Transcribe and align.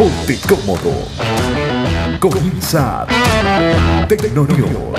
Ponte 0.00 0.38
cómodo. 0.48 0.94
Comienza 2.20 3.06
Tecnonews. 4.08 4.98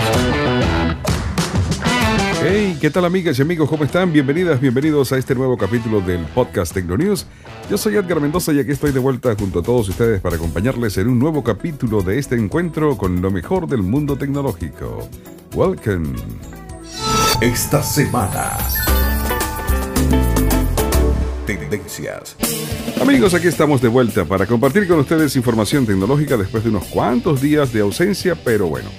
Hey, 2.43 2.77
¿qué 2.79 2.91
tal 2.91 3.05
amigas 3.05 3.39
y 3.39 3.41
amigos? 3.41 3.67
¿Cómo 3.67 3.83
están? 3.83 4.13
Bienvenidas, 4.13 4.61
bienvenidos 4.61 5.11
a 5.11 5.17
este 5.17 5.33
nuevo 5.33 5.57
capítulo 5.57 6.01
del 6.01 6.23
podcast 6.25 6.75
Tecnonews. 6.75 7.25
Yo 7.67 7.79
soy 7.79 7.95
Edgar 7.95 8.21
Mendoza 8.21 8.53
y 8.53 8.59
aquí 8.59 8.73
estoy 8.73 8.91
de 8.91 8.99
vuelta 8.99 9.35
junto 9.35 9.61
a 9.61 9.63
todos 9.63 9.89
ustedes 9.89 10.21
para 10.21 10.35
acompañarles 10.35 10.95
en 10.99 11.07
un 11.07 11.17
nuevo 11.17 11.43
capítulo 11.43 12.03
de 12.03 12.19
este 12.19 12.35
encuentro 12.35 12.95
con 12.95 13.23
lo 13.23 13.31
mejor 13.31 13.65
del 13.67 13.81
mundo 13.81 14.19
tecnológico. 14.19 15.09
Welcome. 15.55 16.13
Esta 17.41 17.81
semana. 17.81 18.55
Tendencias. 21.57 22.37
Amigos, 23.01 23.33
aquí 23.33 23.47
estamos 23.47 23.81
de 23.81 23.89
vuelta 23.89 24.23
para 24.23 24.45
compartir 24.45 24.87
con 24.87 24.99
ustedes 24.99 25.35
información 25.35 25.85
tecnológica 25.85 26.37
después 26.37 26.63
de 26.63 26.69
unos 26.69 26.85
cuantos 26.85 27.41
días 27.41 27.73
de 27.73 27.81
ausencia, 27.81 28.35
pero 28.35 28.67
bueno. 28.67 28.89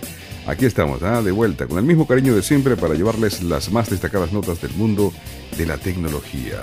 Aquí 0.47 0.66
estamos, 0.66 1.02
¿ah? 1.02 1.23
de 1.23 1.30
vuelta, 1.30 1.66
con 1.66 1.79
el 1.79 1.84
mismo 1.84 2.07
cariño 2.07 2.34
de 2.34 2.43
siempre 2.43 2.77
para 2.77 2.95
llevarles 2.95 3.43
las 3.43 3.70
más 3.70 3.88
destacadas 3.88 4.33
notas 4.33 4.60
del 4.60 4.73
mundo 4.74 5.15
de 5.57 5.65
la 5.65 5.79
tecnología. 5.79 6.60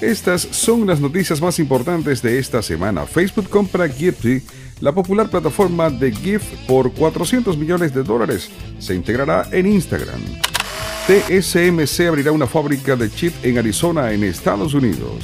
Estas 0.00 0.40
son 0.52 0.86
las 0.86 1.00
noticias 1.00 1.42
más 1.42 1.58
importantes 1.58 2.22
de 2.22 2.38
esta 2.38 2.62
semana. 2.62 3.04
Facebook 3.04 3.50
compra 3.50 3.88
Giphy, 3.88 4.42
la 4.80 4.92
popular 4.92 5.28
plataforma 5.28 5.90
de 5.90 6.12
GIF, 6.12 6.42
por 6.66 6.92
400 6.92 7.58
millones 7.58 7.92
de 7.92 8.04
dólares. 8.04 8.48
Se 8.78 8.94
integrará 8.94 9.48
en 9.52 9.66
Instagram. 9.66 10.20
TSMC 11.08 12.06
abrirá 12.06 12.32
una 12.32 12.46
fábrica 12.46 12.94
de 12.94 13.10
chip 13.10 13.32
en 13.42 13.56
Arizona, 13.56 14.12
en 14.12 14.24
Estados 14.24 14.74
Unidos. 14.74 15.14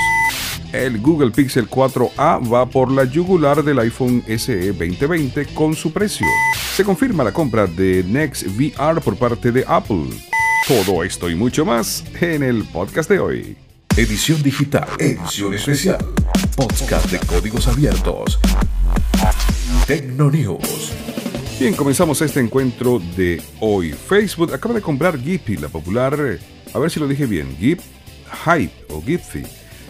El 0.72 0.98
Google 0.98 1.30
Pixel 1.30 1.68
4a 1.68 2.50
va 2.50 2.64
por 2.64 2.90
la 2.90 3.04
yugular 3.04 3.62
del 3.62 3.78
iPhone 3.80 4.24
SE 4.26 4.72
2020 4.72 5.44
con 5.52 5.76
su 5.76 5.92
precio. 5.92 6.26
Se 6.74 6.84
confirma 6.84 7.22
la 7.22 7.34
compra 7.34 7.66
de 7.66 8.02
Next 8.02 8.46
VR 8.56 9.02
por 9.02 9.16
parte 9.16 9.52
de 9.52 9.62
Apple. 9.68 10.06
Todo 10.66 11.04
esto 11.04 11.28
y 11.28 11.34
mucho 11.34 11.66
más 11.66 12.02
en 12.18 12.42
el 12.42 12.64
podcast 12.64 13.10
de 13.10 13.18
hoy. 13.18 13.56
Edición 13.94 14.42
digital. 14.42 14.88
Edición 14.98 15.52
especial. 15.52 15.98
Podcast 16.56 17.10
de 17.10 17.18
códigos 17.26 17.68
abiertos. 17.68 18.40
Tecnonews. 19.86 21.13
Bien, 21.58 21.74
comenzamos 21.74 22.20
este 22.20 22.40
encuentro 22.40 23.00
de 23.16 23.42
hoy. 23.60 23.92
Facebook 23.92 24.52
acaba 24.52 24.74
de 24.74 24.82
comprar 24.82 25.18
Giphy, 25.18 25.56
la 25.56 25.68
popular, 25.68 26.38
a 26.72 26.78
ver 26.78 26.90
si 26.90 27.00
lo 27.00 27.06
dije 27.06 27.26
bien, 27.26 27.56
Gip 27.58 27.80
Hype 28.44 28.86
o 28.90 29.00
Giphy 29.00 29.44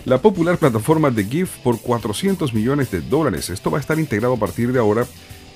la 0.04 0.20
popular 0.20 0.58
plataforma 0.58 1.10
de 1.10 1.24
GIF 1.24 1.56
por 1.58 1.80
400 1.80 2.52
millones 2.52 2.90
de 2.90 3.00
dólares. 3.00 3.50
Esto 3.50 3.70
va 3.70 3.78
a 3.78 3.80
estar 3.80 3.98
integrado 3.98 4.34
a 4.34 4.38
partir 4.38 4.72
de 4.72 4.78
ahora 4.78 5.06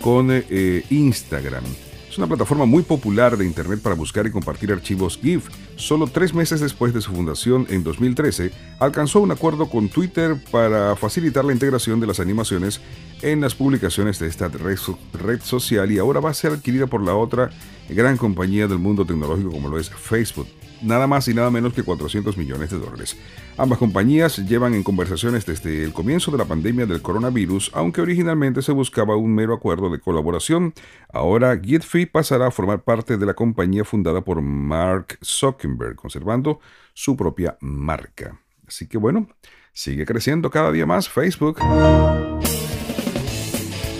con 0.00 0.28
eh, 0.31 0.84
Instagram. 0.91 1.65
Es 2.11 2.17
una 2.17 2.27
plataforma 2.27 2.64
muy 2.64 2.83
popular 2.83 3.37
de 3.37 3.45
Internet 3.45 3.81
para 3.81 3.95
buscar 3.95 4.27
y 4.27 4.31
compartir 4.31 4.73
archivos 4.73 5.19
GIF. 5.19 5.48
Solo 5.77 6.06
tres 6.06 6.33
meses 6.33 6.61
después 6.61 6.95
de 6.95 7.03
su 7.03 7.12
fundación 7.12 7.67
en 7.69 7.84
2013, 7.84 8.50
alcanzó 8.81 9.20
un 9.20 9.31
acuerdo 9.31 9.69
con 9.69 9.91
Twitter 9.91 10.37
para 10.50 10.97
facilitar 10.97 11.45
la 11.45 11.53
integración 11.53 12.00
de 12.00 12.06
las 12.06 12.19
animaciones 12.19 12.81
en 13.20 13.42
las 13.42 13.55
publicaciones 13.55 14.19
de 14.19 14.27
esta 14.27 14.48
red, 14.48 14.78
red 15.12 15.41
social 15.42 15.91
y 15.92 15.98
ahora 15.98 16.20
va 16.20 16.31
a 16.31 16.34
ser 16.34 16.53
adquirida 16.53 16.87
por 16.87 17.03
la 17.03 17.15
otra 17.15 17.50
gran 17.91 18.17
compañía 18.17 18.67
del 18.67 18.78
mundo 18.78 19.05
tecnológico 19.05 19.50
como 19.50 19.69
lo 19.69 19.78
es 19.78 19.91
Facebook 19.91 20.47
nada 20.83 21.07
más 21.07 21.29
y 21.29 21.34
nada 21.34 21.51
menos 21.51 21.73
que 21.73 21.83
400 21.83 22.37
millones 22.37 22.71
de 22.71 22.79
dólares. 22.79 23.17
Ambas 23.57 23.79
compañías 23.79 24.37
llevan 24.39 24.75
en 24.75 24.83
conversaciones 24.83 25.45
desde 25.45 25.84
el 25.84 25.93
comienzo 25.93 26.31
de 26.31 26.39
la 26.39 26.45
pandemia 26.45 26.87
del 26.87 27.03
coronavirus, 27.03 27.71
aunque 27.75 28.01
originalmente 28.01 28.62
se 28.62 28.73
buscaba 28.73 29.17
un 29.17 29.34
mero 29.34 29.55
acuerdo 29.55 29.91
de 29.91 30.01
colaboración. 30.01 30.75
Ahora 31.12 31.59
Gitfee 31.59 32.06
pasará 32.06 32.49
a 32.49 32.51
formar 32.51 32.83
parte 32.83 33.17
de 33.17 33.27
la 33.27 33.34
compañía 33.34 33.84
fundada 33.84 34.21
por 34.21 34.41
Mark 34.41 35.19
Zuckerberg, 35.25 35.97
conservando 35.97 36.61
su 36.95 37.16
propia 37.16 37.56
marca. 37.60 38.41
Así 38.66 38.87
que 38.87 38.99
bueno, 38.99 39.28
sigue 39.72 40.05
creciendo 40.05 40.50
cada 40.50 40.71
día 40.71 40.87
más 40.87 41.09
Facebook. 41.09 41.59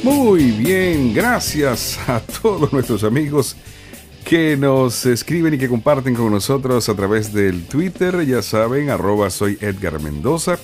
Muy 0.03 0.53
bien, 0.53 1.13
gracias 1.13 1.99
a 2.09 2.21
todos 2.21 2.73
nuestros 2.73 3.03
amigos 3.03 3.57
que 4.25 4.57
nos 4.57 5.07
escriben 5.07 5.55
y 5.55 5.59
que 5.59 5.69
comparten 5.69 6.15
con 6.15 6.31
nosotros 6.31 6.89
a 6.89 6.95
través 6.95 7.33
del 7.33 7.67
Twitter. 7.67 8.25
Ya 8.27 8.43
saben, 8.43 8.91
arroba 8.91 9.31
soy 9.31 9.59
Edgar 9.61 10.01
Mendoza. 10.01 10.59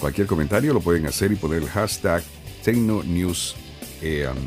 Cualquier 0.00 0.26
comentario 0.26 0.72
lo 0.72 0.80
pueden 0.80 1.06
hacer 1.06 1.32
y 1.32 1.36
poner 1.36 1.62
el 1.62 1.68
hashtag 1.68 2.22
TecnoNews. 2.64 3.56
Um, 4.02 4.38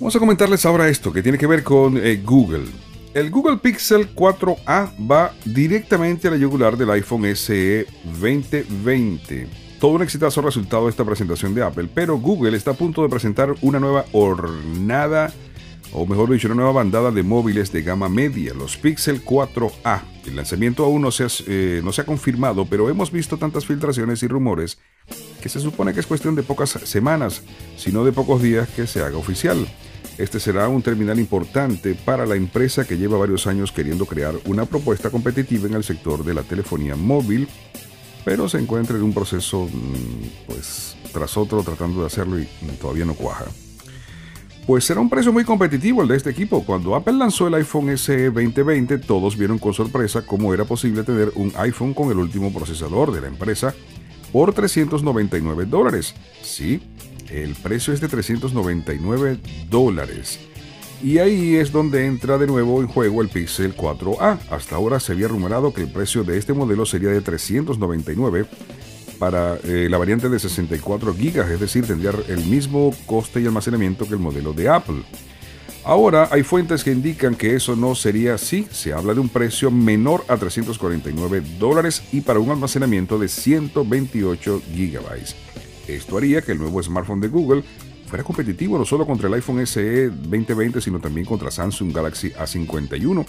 vamos 0.00 0.16
a 0.16 0.18
comentarles 0.18 0.66
ahora 0.66 0.88
esto 0.88 1.12
que 1.12 1.22
tiene 1.22 1.38
que 1.38 1.46
ver 1.46 1.62
con 1.62 1.96
eh, 1.96 2.20
Google. 2.24 2.64
El 3.14 3.30
Google 3.30 3.56
Pixel 3.56 4.14
4a 4.14 5.10
va 5.10 5.32
directamente 5.44 6.28
a 6.28 6.32
la 6.32 6.36
yugular 6.36 6.76
del 6.76 6.90
iPhone 6.90 7.34
SE 7.34 7.86
2020. 8.04 9.48
Todo 9.80 9.92
un 9.92 10.02
exitoso 10.02 10.42
resultado 10.42 10.84
de 10.84 10.90
esta 10.90 11.04
presentación 11.04 11.54
de 11.54 11.62
Apple, 11.62 11.88
pero 11.94 12.18
Google 12.18 12.56
está 12.56 12.72
a 12.72 12.74
punto 12.74 13.02
de 13.02 13.08
presentar 13.08 13.54
una 13.62 13.78
nueva 13.78 14.04
hornada 14.12 15.32
o 15.92 16.06
mejor 16.06 16.30
dicho, 16.30 16.48
una 16.48 16.56
nueva 16.56 16.72
bandada 16.72 17.10
de 17.10 17.22
móviles 17.22 17.72
de 17.72 17.82
gama 17.82 18.08
media, 18.08 18.52
los 18.54 18.76
Pixel 18.76 19.24
4a. 19.24 20.02
El 20.26 20.36
lanzamiento 20.36 20.84
aún 20.84 21.02
no 21.02 21.10
se, 21.10 21.24
ha, 21.24 21.28
eh, 21.46 21.80
no 21.84 21.92
se 21.92 22.02
ha 22.02 22.06
confirmado, 22.06 22.66
pero 22.66 22.90
hemos 22.90 23.10
visto 23.10 23.38
tantas 23.38 23.66
filtraciones 23.66 24.22
y 24.22 24.28
rumores 24.28 24.78
que 25.40 25.48
se 25.48 25.60
supone 25.60 25.94
que 25.94 26.00
es 26.00 26.06
cuestión 26.06 26.34
de 26.34 26.42
pocas 26.42 26.70
semanas, 26.70 27.42
sino 27.76 28.04
de 28.04 28.12
pocos 28.12 28.42
días 28.42 28.68
que 28.68 28.86
se 28.86 29.02
haga 29.02 29.16
oficial. 29.16 29.66
Este 30.18 30.40
será 30.40 30.68
un 30.68 30.82
terminal 30.82 31.18
importante 31.20 31.94
para 31.94 32.26
la 32.26 32.36
empresa 32.36 32.86
que 32.86 32.96
lleva 32.96 33.18
varios 33.18 33.46
años 33.46 33.70
queriendo 33.70 34.06
crear 34.06 34.34
una 34.46 34.64
propuesta 34.64 35.10
competitiva 35.10 35.68
en 35.68 35.74
el 35.74 35.84
sector 35.84 36.24
de 36.24 36.34
la 36.34 36.42
telefonía 36.42 36.96
móvil, 36.96 37.48
pero 38.24 38.48
se 38.48 38.58
encuentra 38.58 38.96
en 38.96 39.02
un 39.02 39.12
proceso 39.12 39.68
mm, 39.70 40.46
pues 40.46 40.96
tras 41.12 41.36
otro 41.36 41.62
tratando 41.62 42.00
de 42.00 42.06
hacerlo 42.06 42.40
y 42.40 42.46
todavía 42.80 43.04
no 43.04 43.14
cuaja 43.14 43.44
pues 44.66 44.84
será 44.84 45.00
un 45.00 45.08
precio 45.08 45.32
muy 45.32 45.44
competitivo 45.44 46.02
el 46.02 46.08
de 46.08 46.16
este 46.16 46.30
equipo. 46.30 46.64
Cuando 46.64 46.96
Apple 46.96 47.14
lanzó 47.14 47.46
el 47.46 47.54
iPhone 47.54 47.96
SE 47.96 48.30
2020, 48.30 48.98
todos 48.98 49.36
vieron 49.36 49.58
con 49.58 49.72
sorpresa 49.72 50.22
cómo 50.22 50.52
era 50.52 50.64
posible 50.64 51.04
tener 51.04 51.30
un 51.36 51.52
iPhone 51.56 51.94
con 51.94 52.10
el 52.10 52.18
último 52.18 52.52
procesador 52.52 53.12
de 53.12 53.20
la 53.20 53.28
empresa 53.28 53.74
por 54.32 54.52
399 54.52 55.66
dólares. 55.66 56.14
Sí, 56.42 56.82
el 57.30 57.54
precio 57.54 57.92
es 57.92 58.00
de 58.00 58.08
399 58.08 59.38
dólares. 59.70 60.40
Y 61.02 61.18
ahí 61.18 61.56
es 61.56 61.70
donde 61.70 62.06
entra 62.06 62.38
de 62.38 62.46
nuevo 62.46 62.80
en 62.80 62.88
juego 62.88 63.22
el 63.22 63.28
Pixel 63.28 63.76
4a. 63.76 64.38
Hasta 64.50 64.76
ahora 64.76 64.98
se 64.98 65.12
había 65.12 65.28
rumorado 65.28 65.72
que 65.72 65.82
el 65.82 65.92
precio 65.92 66.24
de 66.24 66.38
este 66.38 66.54
modelo 66.54 66.86
sería 66.86 67.10
de 67.10 67.20
399 67.20 68.46
para 69.18 69.56
eh, 69.64 69.88
la 69.90 69.98
variante 69.98 70.28
de 70.28 70.38
64 70.38 71.14
GB, 71.14 71.52
es 71.52 71.60
decir, 71.60 71.86
tendría 71.86 72.12
el 72.28 72.44
mismo 72.44 72.94
coste 73.06 73.40
y 73.40 73.46
almacenamiento 73.46 74.06
que 74.06 74.14
el 74.14 74.20
modelo 74.20 74.52
de 74.52 74.68
Apple. 74.68 75.02
Ahora 75.84 76.28
hay 76.32 76.42
fuentes 76.42 76.82
que 76.82 76.90
indican 76.90 77.36
que 77.36 77.54
eso 77.54 77.76
no 77.76 77.94
sería 77.94 78.34
así, 78.34 78.66
se 78.72 78.92
habla 78.92 79.14
de 79.14 79.20
un 79.20 79.28
precio 79.28 79.70
menor 79.70 80.24
a 80.26 80.36
349 80.36 81.42
dólares 81.60 82.02
y 82.12 82.22
para 82.22 82.40
un 82.40 82.50
almacenamiento 82.50 83.18
de 83.18 83.28
128 83.28 84.62
GB. 84.74 85.34
Esto 85.86 86.18
haría 86.18 86.42
que 86.42 86.52
el 86.52 86.58
nuevo 86.58 86.82
smartphone 86.82 87.20
de 87.20 87.28
Google 87.28 87.62
fuera 88.06 88.24
competitivo 88.24 88.78
no 88.78 88.84
solo 88.84 89.06
contra 89.06 89.28
el 89.28 89.34
iPhone 89.34 89.64
SE 89.64 90.08
2020, 90.08 90.80
sino 90.80 90.98
también 90.98 91.24
contra 91.24 91.50
Samsung 91.50 91.92
Galaxy 91.92 92.30
A51 92.30 93.24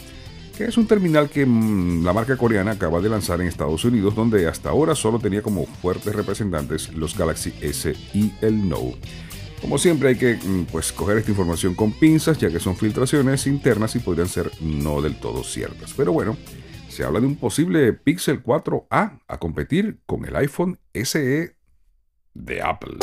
que 0.57 0.65
es 0.65 0.77
un 0.77 0.87
terminal 0.87 1.29
que 1.29 1.45
mm, 1.45 2.03
la 2.03 2.13
marca 2.13 2.35
coreana 2.35 2.71
acaba 2.71 2.99
de 2.99 3.09
lanzar 3.09 3.39
en 3.39 3.47
Estados 3.47 3.85
Unidos, 3.85 4.15
donde 4.15 4.47
hasta 4.47 4.69
ahora 4.69 4.95
solo 4.95 5.19
tenía 5.19 5.43
como 5.43 5.65
fuertes 5.65 6.15
representantes 6.15 6.91
los 6.93 7.15
Galaxy 7.15 7.53
S 7.61 7.93
y 8.13 8.33
el 8.41 8.67
Note. 8.67 8.97
Como 9.61 9.77
siempre 9.77 10.09
hay 10.09 10.15
que 10.15 10.35
mm, 10.35 10.65
pues, 10.71 10.91
coger 10.91 11.17
esta 11.17 11.29
información 11.31 11.75
con 11.75 11.91
pinzas, 11.91 12.39
ya 12.39 12.49
que 12.49 12.59
son 12.59 12.75
filtraciones 12.75 13.45
internas 13.45 13.95
y 13.95 13.99
podrían 13.99 14.27
ser 14.27 14.51
no 14.59 15.01
del 15.01 15.19
todo 15.19 15.43
ciertas. 15.43 15.93
Pero 15.95 16.11
bueno, 16.11 16.35
se 16.89 17.03
habla 17.03 17.19
de 17.19 17.27
un 17.27 17.35
posible 17.35 17.93
Pixel 17.93 18.43
4a 18.43 19.19
a 19.27 19.37
competir 19.37 19.99
con 20.07 20.25
el 20.25 20.35
iPhone 20.35 20.79
SE 20.93 21.55
de 22.33 22.61
Apple. 22.61 22.97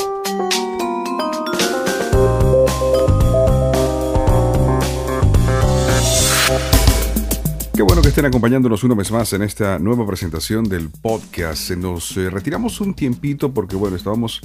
Qué 7.75 7.83
bueno 7.83 8.03
que 8.03 8.09
estén 8.11 8.25
acompañándonos 8.25 8.85
una 8.85 8.95
vez 8.95 9.11
más 9.11 9.33
en 9.33 9.43
esta 9.43 9.81
nueva 9.81 10.07
presentación 10.07 10.63
del 10.63 10.91
podcast. 10.91 11.73
Nos 11.73 12.17
eh, 12.17 12.31
retiramos 12.31 12.81
un 12.81 12.95
tiempito 12.95 13.53
porque, 13.53 13.75
bueno, 13.75 13.97
estábamos 13.97 14.43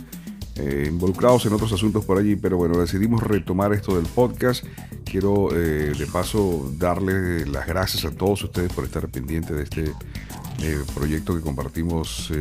eh, 0.56 0.88
involucrados 0.90 1.46
en 1.46 1.54
otros 1.54 1.72
asuntos 1.72 2.04
por 2.06 2.18
allí, 2.18 2.36
pero 2.36 2.58
bueno, 2.58 2.80
decidimos 2.80 3.22
retomar 3.22 3.72
esto 3.72 3.96
del 3.96 4.08
podcast. 4.08 4.66
Quiero 5.06 5.50
eh, 5.52 5.94
de 5.96 6.08
paso 6.08 6.74
darle 6.80 7.46
las 7.46 7.68
gracias 7.68 8.04
a 8.04 8.10
todos 8.10 8.46
ustedes 8.46 8.74
por 8.74 8.86
estar 8.86 9.08
pendientes 9.10 9.56
de 9.56 9.64
este 9.64 9.94
proyecto 10.96 11.36
que 11.36 11.42
compartimos 11.42 12.34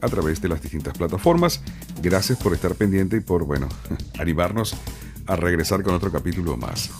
a 0.00 0.08
través 0.08 0.40
de 0.40 0.48
las 0.48 0.62
distintas 0.62 0.96
plataformas. 0.96 1.60
Gracias 2.02 2.38
por 2.38 2.54
estar 2.54 2.74
pendiente 2.74 3.18
y 3.18 3.20
por, 3.20 3.44
bueno, 3.44 3.68
animarnos 4.18 4.74
a 5.26 5.36
regresar 5.36 5.82
con 5.82 5.94
otro 5.94 6.10
capítulo 6.10 6.56
más. 6.56 6.90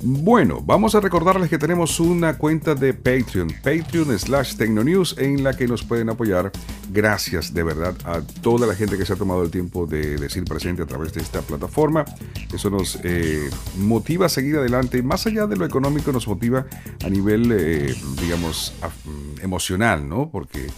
Bueno, 0.00 0.62
vamos 0.64 0.94
a 0.94 1.00
recordarles 1.00 1.50
que 1.50 1.58
tenemos 1.58 1.98
una 1.98 2.38
cuenta 2.38 2.76
de 2.76 2.94
Patreon, 2.94 3.48
Patreon 3.64 4.16
slash 4.16 4.54
Tecnonews, 4.54 5.18
en 5.18 5.42
la 5.42 5.56
que 5.56 5.66
nos 5.66 5.82
pueden 5.82 6.08
apoyar. 6.08 6.52
Gracias 6.92 7.52
de 7.52 7.64
verdad 7.64 7.96
a 8.04 8.20
toda 8.20 8.68
la 8.68 8.76
gente 8.76 8.96
que 8.96 9.04
se 9.04 9.14
ha 9.14 9.16
tomado 9.16 9.42
el 9.42 9.50
tiempo 9.50 9.86
de 9.86 10.16
decir 10.16 10.44
presente 10.44 10.82
a 10.82 10.86
través 10.86 11.12
de 11.14 11.20
esta 11.20 11.42
plataforma. 11.42 12.04
Eso 12.52 12.70
nos 12.70 13.00
eh, 13.02 13.50
motiva 13.76 14.26
a 14.26 14.28
seguir 14.28 14.58
adelante. 14.58 15.02
Más 15.02 15.26
allá 15.26 15.48
de 15.48 15.56
lo 15.56 15.64
económico, 15.64 16.12
nos 16.12 16.28
motiva 16.28 16.64
a 17.04 17.10
nivel, 17.10 17.50
eh, 17.50 17.92
digamos, 18.20 18.74
mm, 19.04 19.40
emocional, 19.42 20.08
¿no? 20.08 20.30
Porque 20.30 20.68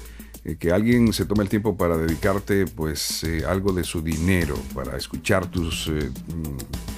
eh, 0.47 0.57
que 0.59 0.73
alguien 0.73 1.13
se 1.13 1.27
tome 1.27 1.43
el 1.43 1.51
tiempo 1.51 1.77
para 1.77 1.99
dedicarte, 1.99 2.65
pues, 2.65 3.27
algo 3.47 3.75
de 3.75 3.85
su 3.85 4.01
dinero, 4.01 4.55
para 4.75 4.97
escuchar 4.97 5.47
tus 5.51 5.89
mm, 5.89 6.90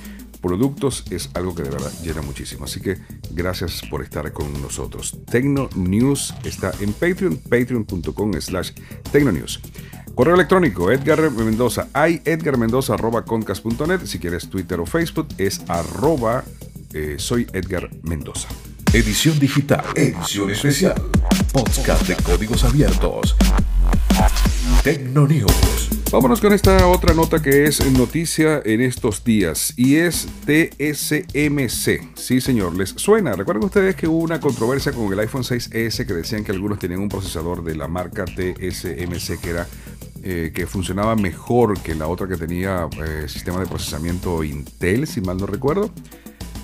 productos 0.42 1.04
es 1.10 1.30
algo 1.34 1.54
que 1.54 1.62
de 1.62 1.70
verdad 1.70 1.92
llena 2.02 2.20
muchísimo. 2.20 2.64
Así 2.64 2.80
que 2.80 2.98
gracias 3.30 3.80
por 3.88 4.02
estar 4.02 4.30
con 4.32 4.52
nosotros. 4.60 5.16
Tecno 5.30 5.70
News 5.74 6.34
está 6.44 6.72
en 6.80 6.92
Patreon, 6.92 7.38
patreon.com 7.38 8.32
slash 8.40 8.72
Tecnonews. 9.10 9.60
Correo 10.14 10.34
electrónico, 10.34 10.90
Edgar 10.90 11.30
Mendoza, 11.30 11.88
hay 11.94 12.20
edgarmendoza.concas.net. 12.26 14.00
Si 14.04 14.18
quieres 14.18 14.50
Twitter 14.50 14.78
o 14.80 14.84
Facebook, 14.84 15.28
es 15.38 15.62
arroba 15.68 16.44
eh, 16.92 17.16
soy 17.18 17.46
Edgar 17.52 17.88
Mendoza. 18.02 18.48
Edición 18.92 19.38
digital, 19.38 19.84
edición 19.96 20.50
especial, 20.50 21.00
podcast 21.52 22.06
de 22.06 22.16
códigos 22.16 22.64
abiertos. 22.64 23.34
Tecnonews. 24.84 26.01
Vámonos 26.12 26.42
con 26.42 26.52
esta 26.52 26.88
otra 26.88 27.14
nota 27.14 27.40
que 27.40 27.64
es 27.64 27.90
noticia 27.90 28.60
en 28.66 28.82
estos 28.82 29.24
días 29.24 29.72
y 29.78 29.96
es 29.96 30.28
TSMC. 30.44 32.16
Sí, 32.16 32.42
señor, 32.42 32.76
les 32.76 32.90
suena. 32.90 33.32
Recuerden 33.32 33.64
ustedes 33.64 33.96
que 33.96 34.06
hubo 34.06 34.18
una 34.18 34.38
controversia 34.38 34.92
con 34.92 35.10
el 35.10 35.18
iPhone 35.20 35.42
6S 35.42 36.06
que 36.06 36.12
decían 36.12 36.44
que 36.44 36.52
algunos 36.52 36.78
tenían 36.78 37.00
un 37.00 37.08
procesador 37.08 37.64
de 37.64 37.76
la 37.76 37.88
marca 37.88 38.26
TSMC 38.26 39.40
que 39.40 39.50
era 39.50 39.66
eh, 40.22 40.52
que 40.54 40.66
funcionaba 40.66 41.16
mejor 41.16 41.80
que 41.80 41.94
la 41.94 42.06
otra 42.08 42.28
que 42.28 42.36
tenía 42.36 42.90
eh, 43.02 43.26
sistema 43.26 43.60
de 43.60 43.66
procesamiento 43.66 44.44
Intel, 44.44 45.06
si 45.06 45.22
mal 45.22 45.38
no 45.38 45.46
recuerdo. 45.46 45.90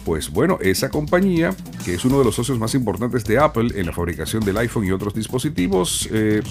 Pues 0.04 0.30
bueno, 0.30 0.58
esa 0.60 0.90
compañía, 0.90 1.56
que 1.86 1.94
es 1.94 2.04
uno 2.04 2.18
de 2.18 2.26
los 2.26 2.34
socios 2.34 2.58
más 2.58 2.74
importantes 2.74 3.24
de 3.24 3.38
Apple 3.38 3.70
en 3.76 3.86
la 3.86 3.94
fabricación 3.94 4.44
del 4.44 4.58
iPhone 4.58 4.84
y 4.84 4.92
otros 4.92 5.14
dispositivos, 5.14 6.06
eh, 6.12 6.42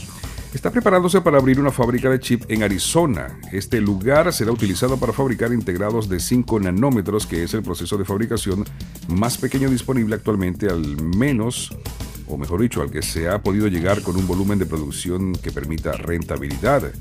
está 0.54 0.72
preparándose 0.72 1.22
para 1.22 1.38
abrir 1.38 1.60
una 1.60 1.72
fábrica 1.72 2.10
de 2.10 2.20
chip 2.20 2.44
en 2.50 2.64
Arizona. 2.64 3.40
Este 3.52 3.82
lugar 3.82 4.32
será 4.34 4.52
utilizado 4.52 4.98
para 4.98 5.14
fabricar 5.14 5.52
integrados 5.54 6.10
de 6.10 6.20
5 6.20 6.60
nanómetros, 6.60 7.28
que 7.28 7.44
es 7.44 7.54
el 7.54 7.64
proceso 7.64 7.98
de 7.98 8.06
fabricación 8.06 8.64
más 9.08 9.38
pequeño 9.38 9.70
disponible 9.70 10.16
actualmente, 10.16 10.68
al 10.68 10.98
menos, 11.04 11.76
o 12.28 12.38
mejor 12.38 12.62
dicho, 12.62 12.82
al 12.82 12.92
que 12.92 13.02
se 13.02 13.30
ha 13.30 13.42
podido 13.42 13.68
llegar 13.68 14.02
con 14.02 14.16
un 14.16 14.28
volumen 14.28 14.60
de 14.60 14.66
producción 14.66 15.34
que 15.34 15.52
permita 15.52 15.92
rentabilidad. 15.94 16.92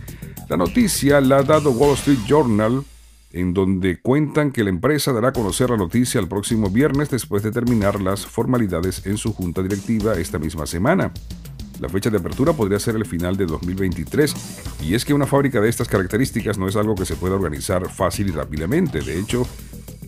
La 0.48 0.56
noticia 0.56 1.20
la 1.20 1.38
ha 1.38 1.42
dado 1.42 1.70
Wall 1.70 1.94
Street 1.94 2.20
Journal, 2.26 2.84
en 3.32 3.52
donde 3.52 4.00
cuentan 4.00 4.50
que 4.50 4.64
la 4.64 4.70
empresa 4.70 5.12
dará 5.12 5.28
a 5.28 5.32
conocer 5.32 5.70
la 5.70 5.76
noticia 5.76 6.20
el 6.20 6.28
próximo 6.28 6.70
viernes 6.70 7.10
después 7.10 7.42
de 7.42 7.52
terminar 7.52 8.00
las 8.00 8.26
formalidades 8.26 9.04
en 9.06 9.18
su 9.18 9.32
junta 9.32 9.62
directiva 9.62 10.14
esta 10.14 10.38
misma 10.38 10.66
semana. 10.66 11.12
La 11.80 11.88
fecha 11.88 12.10
de 12.10 12.18
apertura 12.18 12.52
podría 12.52 12.78
ser 12.78 12.96
el 12.96 13.04
final 13.04 13.36
de 13.36 13.46
2023, 13.46 14.34
y 14.82 14.94
es 14.94 15.04
que 15.04 15.14
una 15.14 15.26
fábrica 15.26 15.60
de 15.60 15.68
estas 15.68 15.88
características 15.88 16.58
no 16.58 16.68
es 16.68 16.76
algo 16.76 16.94
que 16.94 17.04
se 17.04 17.16
pueda 17.16 17.34
organizar 17.34 17.88
fácil 17.90 18.28
y 18.28 18.32
rápidamente. 18.32 19.00
De 19.00 19.18
hecho, 19.18 19.46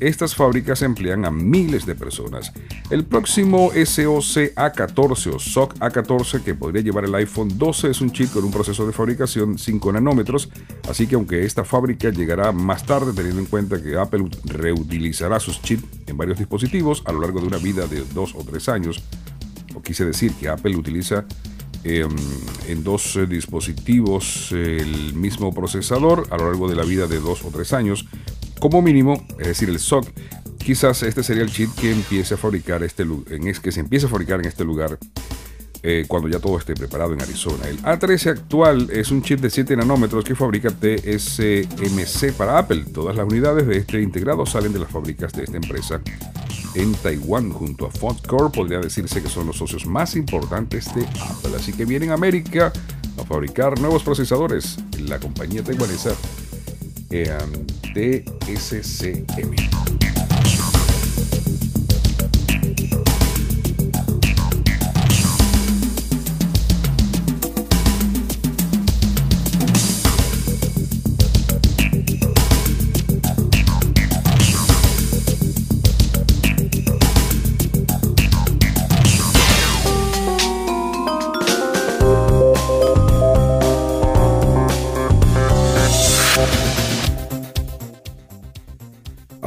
estas 0.00 0.34
fábricas 0.34 0.82
emplean 0.82 1.24
a 1.24 1.30
miles 1.30 1.84
de 1.84 1.94
personas. 1.96 2.52
El 2.88 3.04
próximo 3.04 3.70
SOC 3.72 4.54
A14 4.54 5.34
o 5.34 5.38
SOC 5.38 5.74
A14 5.78 6.42
que 6.42 6.54
podría 6.54 6.82
llevar 6.82 7.04
el 7.04 7.14
iPhone 7.16 7.58
12 7.58 7.90
es 7.90 8.00
un 8.00 8.12
chip 8.12 8.32
con 8.32 8.44
un 8.44 8.52
proceso 8.52 8.86
de 8.86 8.92
fabricación 8.92 9.58
5 9.58 9.92
nanómetros, 9.92 10.50
así 10.88 11.06
que 11.06 11.16
aunque 11.16 11.44
esta 11.44 11.64
fábrica 11.64 12.10
llegará 12.10 12.52
más 12.52 12.86
tarde 12.86 13.12
teniendo 13.12 13.40
en 13.40 13.46
cuenta 13.46 13.82
que 13.82 13.98
Apple 13.98 14.28
reutilizará 14.44 15.40
sus 15.40 15.60
chips 15.60 15.84
en 16.06 16.16
varios 16.16 16.38
dispositivos 16.38 17.02
a 17.04 17.12
lo 17.12 17.20
largo 17.20 17.40
de 17.40 17.48
una 17.48 17.58
vida 17.58 17.86
de 17.86 18.04
2 18.14 18.34
o 18.36 18.44
3 18.44 18.68
años, 18.68 19.02
o 19.74 19.82
quise 19.82 20.04
decir 20.04 20.32
que 20.34 20.48
Apple 20.48 20.76
utiliza 20.76 21.24
Em, 21.84 22.08
en 22.66 22.82
dos 22.82 23.16
eh, 23.16 23.26
dispositivos 23.26 24.50
el 24.50 25.14
mismo 25.14 25.54
procesador 25.54 26.26
a 26.30 26.36
lo 26.36 26.46
largo 26.46 26.68
de 26.68 26.74
la 26.74 26.84
vida 26.84 27.06
de 27.06 27.20
dos 27.20 27.44
o 27.44 27.50
tres 27.50 27.72
años. 27.72 28.06
Como 28.58 28.82
mínimo, 28.82 29.24
es 29.38 29.46
decir, 29.46 29.68
el 29.68 29.78
SOC, 29.78 30.06
quizás 30.58 31.04
este 31.04 31.22
sería 31.22 31.44
el 31.44 31.52
chip 31.52 31.70
que 31.76 31.92
empiece 31.92 32.34
a 32.34 32.36
fabricar 32.36 32.82
este 32.82 33.04
en 33.04 33.54
se 33.54 33.80
empiece 33.80 34.06
a 34.06 34.08
fabricar 34.08 34.40
en 34.40 34.46
este 34.46 34.64
lugar 34.64 34.98
eh, 35.84 36.04
cuando 36.08 36.28
ya 36.28 36.40
todo 36.40 36.58
esté 36.58 36.74
preparado 36.74 37.12
en 37.12 37.22
Arizona. 37.22 37.68
El 37.68 37.80
A13 37.82 38.30
actual 38.30 38.90
es 38.90 39.12
un 39.12 39.22
chip 39.22 39.38
de 39.38 39.48
7 39.48 39.76
nanómetros 39.76 40.24
que 40.24 40.34
fabrica 40.34 40.70
TSMC 40.70 42.32
para 42.36 42.58
Apple. 42.58 42.86
Todas 42.92 43.14
las 43.14 43.26
unidades 43.26 43.68
de 43.68 43.78
este 43.78 44.02
integrado 44.02 44.44
salen 44.44 44.72
de 44.72 44.80
las 44.80 44.90
fábricas 44.90 45.32
de 45.32 45.44
esta 45.44 45.56
empresa 45.56 46.00
en 46.78 46.94
Taiwán 46.94 47.50
junto 47.50 47.86
a 47.86 47.90
Foxconn. 47.90 48.52
Podría 48.52 48.78
decirse 48.78 49.20
que 49.20 49.28
son 49.28 49.48
los 49.48 49.56
socios 49.56 49.84
más 49.84 50.14
importantes 50.14 50.94
de 50.94 51.02
Apple. 51.02 51.56
Así 51.56 51.72
que 51.72 51.84
vienen 51.84 52.10
a 52.10 52.14
América 52.14 52.72
a 53.18 53.24
fabricar 53.24 53.78
nuevos 53.80 54.04
procesadores. 54.04 54.78
La 55.00 55.18
compañía 55.18 55.62
taiwanesa 55.62 56.14
eh. 57.10 57.36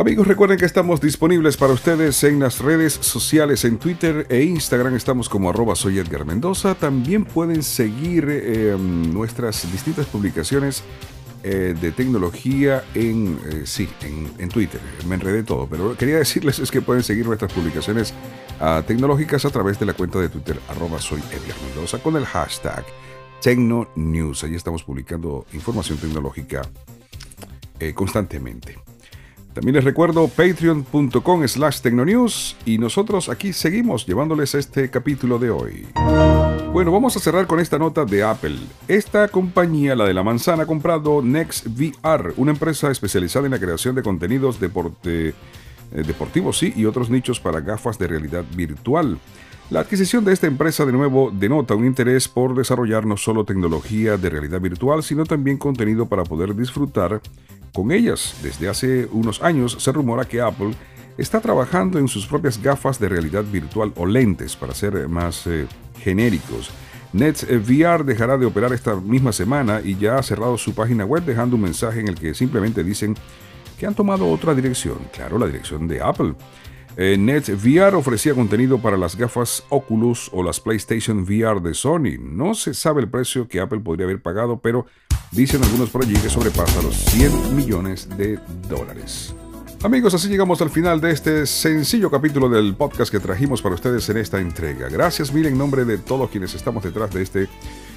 Amigos, 0.01 0.25
recuerden 0.25 0.57
que 0.57 0.65
estamos 0.65 0.99
disponibles 0.99 1.57
para 1.57 1.73
ustedes 1.73 2.23
en 2.23 2.39
las 2.39 2.57
redes 2.57 2.93
sociales, 2.93 3.63
en 3.65 3.77
Twitter 3.77 4.25
e 4.29 4.41
Instagram. 4.41 4.95
Estamos 4.95 5.29
como 5.29 5.51
arroba 5.51 5.75
soy 5.75 5.99
Edgar 5.99 6.25
Mendoza. 6.25 6.73
También 6.73 7.23
pueden 7.23 7.61
seguir 7.61 8.27
em, 8.27 9.13
nuestras 9.13 9.71
distintas 9.71 10.07
publicaciones 10.07 10.83
eh, 11.43 11.75
de 11.79 11.91
tecnología 11.91 12.83
en, 12.95 13.37
eh, 13.45 13.61
sí, 13.65 13.87
en, 14.39 14.49
Twitter. 14.49 14.81
Me 15.07 15.13
enredé 15.13 15.43
todo, 15.43 15.67
pero 15.69 15.95
quería 15.95 16.17
decirles 16.25 16.57
es 16.57 16.71
que 16.71 16.81
pueden 16.81 17.03
seguir 17.03 17.27
nuestras 17.27 17.53
publicaciones 17.53 18.11
ah, 18.59 18.81
tecnológicas 18.87 19.45
a 19.45 19.51
través 19.51 19.79
de 19.79 19.85
la 19.85 19.93
cuenta 19.93 20.17
de 20.17 20.29
Twitter 20.29 20.59
arroba 20.67 20.99
soy 20.99 21.19
Edgar 21.29 21.57
Mendoza 21.67 21.99
con 21.99 22.15
el 22.15 22.25
hashtag 22.25 22.83
TecnoNews. 23.39 24.45
Allí 24.45 24.55
estamos 24.55 24.83
publicando 24.83 25.45
información 25.53 25.99
tecnológica 25.99 26.63
eh, 27.79 27.93
constantemente. 27.93 28.79
También 29.53 29.75
les 29.75 29.83
recuerdo 29.83 30.29
patreon.com 30.29 31.47
slash 31.47 31.81
tecnonews 31.81 32.55
y 32.65 32.77
nosotros 32.77 33.27
aquí 33.27 33.51
seguimos 33.51 34.05
llevándoles 34.05 34.55
este 34.55 34.89
capítulo 34.89 35.39
de 35.39 35.49
hoy. 35.49 35.87
Bueno, 36.71 36.91
vamos 36.91 37.17
a 37.17 37.19
cerrar 37.19 37.47
con 37.47 37.59
esta 37.59 37.77
nota 37.77 38.05
de 38.05 38.23
Apple. 38.23 38.57
Esta 38.87 39.27
compañía, 39.27 39.93
la 39.93 40.05
de 40.05 40.13
la 40.13 40.23
manzana, 40.23 40.63
ha 40.63 40.65
comprado 40.65 41.21
NextVR, 41.21 42.33
una 42.37 42.51
empresa 42.51 42.89
especializada 42.91 43.45
en 43.45 43.51
la 43.51 43.59
creación 43.59 43.93
de 43.93 44.03
contenidos 44.03 44.57
eh, 45.03 45.33
deportivos 45.91 46.57
sí, 46.57 46.71
y 46.73 46.85
otros 46.85 47.09
nichos 47.09 47.41
para 47.41 47.59
gafas 47.59 47.99
de 47.99 48.07
realidad 48.07 48.45
virtual. 48.55 49.19
La 49.69 49.81
adquisición 49.81 50.23
de 50.23 50.33
esta 50.33 50.47
empresa 50.47 50.85
de 50.85 50.91
nuevo 50.91 51.31
denota 51.31 51.75
un 51.75 51.85
interés 51.85 52.27
por 52.27 52.55
desarrollar 52.55 53.05
no 53.05 53.17
solo 53.17 53.45
tecnología 53.45 54.17
de 54.17 54.29
realidad 54.29 54.61
virtual, 54.61 55.03
sino 55.03 55.25
también 55.25 55.57
contenido 55.57 56.07
para 56.07 56.23
poder 56.23 56.55
disfrutar 56.55 57.21
con 57.73 57.91
ellas. 57.91 58.35
Desde 58.43 58.69
hace 58.69 59.07
unos 59.11 59.41
años 59.41 59.77
se 59.79 59.91
rumora 59.91 60.25
que 60.25 60.41
Apple 60.41 60.73
está 61.17 61.39
trabajando 61.39 61.99
en 61.99 62.07
sus 62.07 62.25
propias 62.25 62.61
gafas 62.61 62.99
de 62.99 63.09
realidad 63.09 63.43
virtual 63.43 63.93
o 63.95 64.05
lentes, 64.05 64.55
para 64.55 64.73
ser 64.73 65.07
más 65.07 65.45
eh, 65.47 65.67
genéricos. 65.99 66.71
Nets 67.13 67.43
VR 67.43 68.05
dejará 68.05 68.37
de 68.37 68.45
operar 68.45 68.71
esta 68.71 68.95
misma 68.95 69.33
semana 69.33 69.81
y 69.83 69.97
ya 69.97 70.17
ha 70.17 70.23
cerrado 70.23 70.57
su 70.57 70.73
página 70.73 71.05
web 71.05 71.23
dejando 71.23 71.57
un 71.57 71.63
mensaje 71.63 71.99
en 71.99 72.07
el 72.07 72.15
que 72.15 72.33
simplemente 72.33 72.83
dicen 72.83 73.15
que 73.77 73.85
han 73.85 73.95
tomado 73.95 74.29
otra 74.29 74.55
dirección, 74.55 74.97
claro, 75.11 75.37
la 75.37 75.47
dirección 75.47 75.87
de 75.87 76.01
Apple. 76.01 76.35
Eh, 76.97 77.17
Net 77.17 77.49
VR 77.49 77.95
ofrecía 77.95 78.33
contenido 78.33 78.77
para 78.77 78.97
las 78.97 79.15
gafas 79.15 79.63
Oculus 79.69 80.29
o 80.33 80.43
las 80.43 80.59
PlayStation 80.59 81.19
VR 81.23 81.61
de 81.61 81.73
Sony. 81.73 82.17
No 82.19 82.53
se 82.53 82.73
sabe 82.73 83.01
el 83.01 83.09
precio 83.09 83.47
que 83.47 83.59
Apple 83.59 83.79
podría 83.79 84.05
haber 84.05 84.21
pagado, 84.21 84.59
pero 84.59 84.85
Dicen 85.31 85.63
algunos 85.63 85.89
por 85.89 86.03
allí 86.03 86.13
que 86.15 86.29
sobrepasa 86.29 86.81
los 86.81 86.95
100 86.95 87.55
millones 87.55 88.09
de 88.17 88.37
dólares. 88.67 89.33
Amigos, 89.81 90.13
así 90.13 90.27
llegamos 90.27 90.61
al 90.61 90.69
final 90.69 90.99
de 90.99 91.11
este 91.11 91.45
sencillo 91.45 92.11
capítulo 92.11 92.49
del 92.49 92.75
podcast 92.75 93.09
que 93.09 93.21
trajimos 93.21 93.61
para 93.61 93.75
ustedes 93.75 94.09
en 94.09 94.17
esta 94.17 94.41
entrega. 94.41 94.89
Gracias 94.89 95.33
mil 95.33 95.45
en 95.45 95.57
nombre 95.57 95.85
de 95.85 95.97
todos 95.97 96.29
quienes 96.29 96.53
estamos 96.53 96.83
detrás 96.83 97.11
de 97.11 97.21
este 97.21 97.47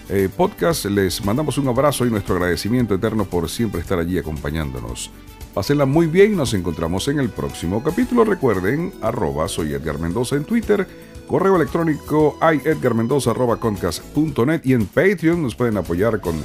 eh, 0.09 0.29
podcast. 0.35 0.85
Les 0.85 1.25
mandamos 1.25 1.59
un 1.59 1.67
abrazo 1.67 2.07
y 2.07 2.11
nuestro 2.11 2.37
agradecimiento 2.37 2.95
eterno 2.95 3.25
por 3.25 3.51
siempre 3.51 3.81
estar 3.81 3.99
allí 3.99 4.17
acompañándonos. 4.17 5.11
Pásenla 5.53 5.87
muy 5.87 6.07
bien, 6.07 6.37
nos 6.37 6.55
encontramos 6.55 7.09
en 7.09 7.19
el 7.19 7.31
próximo 7.31 7.83
capítulo. 7.83 8.25
Recuerden, 8.25 8.93
arroba 9.03 9.49
soy 9.49 9.73
Edgar 9.73 9.99
Mendoza 9.99 10.37
en 10.37 10.45
Twitter, 10.45 10.87
correo 11.27 11.57
electrónico 11.57 12.39
iedgarmendoza.concast.net 12.41 14.61
y 14.63 14.73
en 14.73 14.87
Patreon 14.87 15.43
nos 15.43 15.57
pueden 15.57 15.77
apoyar 15.77 16.21
con 16.21 16.37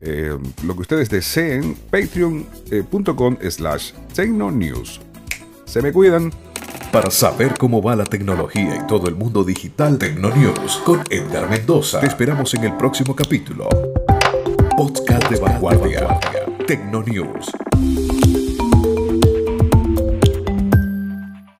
eh, 0.00 0.36
lo 0.64 0.74
que 0.74 0.80
ustedes 0.80 1.10
deseen, 1.10 1.76
patreon.com 1.90 3.36
slash 3.48 3.92
tecnonews. 4.14 5.00
Se 5.64 5.82
me 5.82 5.92
cuidan. 5.92 6.32
Para 6.92 7.08
saber 7.12 7.54
cómo 7.56 7.80
va 7.80 7.94
la 7.94 8.04
tecnología 8.04 8.74
y 8.74 8.86
todo 8.88 9.08
el 9.08 9.14
mundo 9.14 9.44
digital, 9.44 9.96
Tecnonews 9.96 10.78
con 10.84 11.04
Edgar 11.08 11.48
Mendoza. 11.48 12.00
Te 12.00 12.08
esperamos 12.08 12.52
en 12.54 12.64
el 12.64 12.76
próximo 12.76 13.14
capítulo. 13.14 13.68
Podcast 14.76 15.30
de 15.30 15.38
vanguardia. 15.38 16.18
Tecnonews. 16.66 17.52